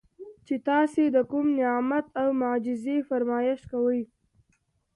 چې 0.45 0.55
تاسي 0.67 1.05
د 1.15 1.17
کوم 1.31 1.47
نعمت 1.59 2.05
او 2.21 2.27
معجزې 2.41 2.97
فرمائش 3.09 3.61
کوئ 3.71 4.01